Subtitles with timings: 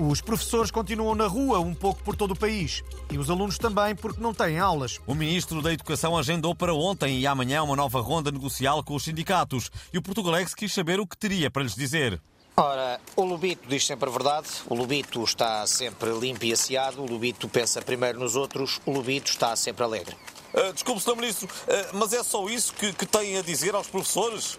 [0.00, 2.84] Os professores continuam na rua, um pouco por todo o país.
[3.10, 5.00] E os alunos também, porque não têm aulas.
[5.04, 9.02] O Ministro da Educação agendou para ontem e amanhã uma nova ronda negocial com os
[9.02, 9.72] sindicatos.
[9.92, 12.20] E o Portugalex quis saber o que teria para lhes dizer.
[12.56, 17.06] Ora, o Lubito diz sempre a verdade, o Lubito está sempre limpo e asseado, o
[17.06, 20.16] Lubito pensa primeiro nos outros, o Lubito está sempre alegre.
[20.54, 21.16] Uh, desculpe, Sr.
[21.16, 24.58] Ministro, uh, mas é só isso que, que tem a dizer aos professores?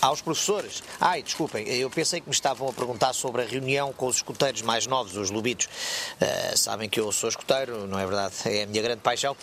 [0.00, 0.82] Aos professores?
[0.98, 4.62] Ai, desculpem, eu pensei que me estavam a perguntar sobre a reunião com os escuteiros
[4.62, 5.66] mais novos, os Lubitos.
[5.66, 8.34] Uh, sabem que eu sou escuteiro, não é verdade?
[8.46, 9.36] É a minha grande paixão.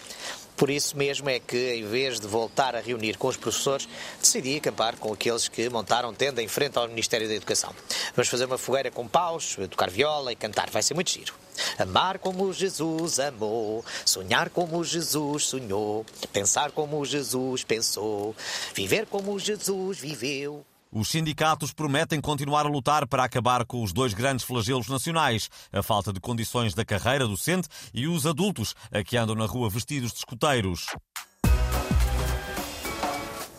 [0.56, 3.88] Por isso mesmo é que, em vez de voltar a reunir com os professores,
[4.20, 7.72] decidi acampar com aqueles que montaram tenda em frente ao Ministério da Educação.
[8.16, 10.72] Vamos fazer uma fogueira com paus, tocar viola e cantar.
[10.72, 11.36] Vai ser muito giro.
[11.78, 18.36] Amar como Jesus amou, sonhar como Jesus sonhou, pensar como Jesus pensou,
[18.74, 20.66] viver como Jesus viveu.
[20.92, 25.84] Os sindicatos prometem continuar a lutar para acabar com os dois grandes flagelos nacionais: a
[25.84, 30.12] falta de condições da carreira docente e os adultos a que andam na rua vestidos
[30.12, 30.88] de escuteiros.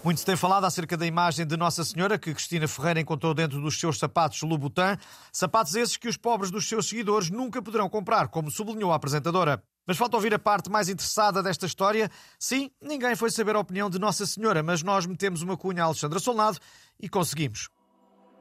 [0.04, 3.60] Muito se tem falado acerca da imagem de Nossa Senhora que Cristina Ferreira encontrou dentro
[3.60, 4.96] dos seus sapatos Louboutin,
[5.32, 9.62] sapatos esses que os pobres dos seus seguidores nunca poderão comprar, como sublinhou a apresentadora.
[9.86, 12.10] Mas falta ouvir a parte mais interessada desta história.
[12.38, 15.86] Sim, ninguém foi saber a opinião de Nossa Senhora, mas nós metemos uma cunha a
[15.86, 16.58] Alexandra Solnado
[17.00, 17.68] e conseguimos.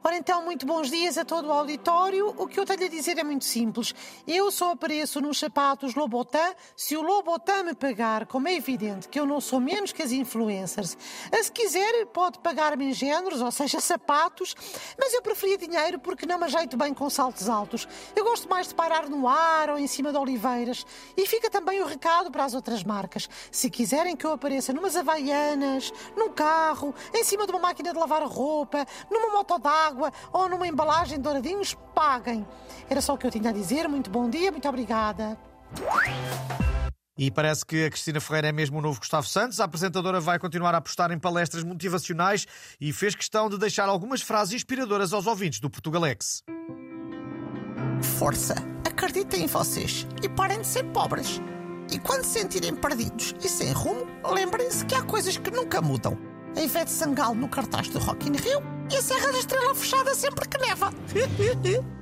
[0.02, 2.32] Ora então, muito bons dias a todo o auditório.
[2.38, 3.92] O que eu tenho a dizer é muito simples.
[4.28, 9.18] Eu só apareço nos sapatos Lobotan se o Lobotan me pagar, como é evidente que
[9.18, 10.96] eu não sou menos que as influencers.
[11.42, 14.54] Se quiser, pode pagar-me em géneros, ou seja, sapatos,
[14.96, 17.88] mas eu preferia dinheiro porque não me ajeito bem com saltos altos.
[18.14, 20.86] Eu gosto mais de parar no ar ou em cima de oliveiras.
[21.16, 23.28] E fica também o recado para as outras marcas.
[23.50, 27.98] Se quiserem que eu apareça numas havaianas, num carro, em cima de uma máquina de
[27.98, 32.46] lavar roupa, numa moto d'água, água ou numa embalagem de douradinhos, paguem.
[32.88, 33.88] Era só o que eu tinha a dizer.
[33.88, 35.38] Muito bom dia, muito obrigada.
[37.16, 39.58] E parece que a Cristina Ferreira é mesmo o novo Gustavo Santos.
[39.58, 42.46] A apresentadora vai continuar a apostar em palestras motivacionais
[42.80, 46.44] e fez questão de deixar algumas frases inspiradoras aos ouvintes do Portugalex.
[48.18, 48.54] Força,
[48.86, 51.40] acreditem em vocês e parem de ser pobres.
[51.90, 56.16] E quando se sentirem perdidos e sem rumo, lembrem-se que há coisas que nunca mudam.
[56.56, 60.14] A Ivete Sangalo no cartaz do Rock in Rio e a Serra da Estrela fechada
[60.14, 60.92] sempre que neva.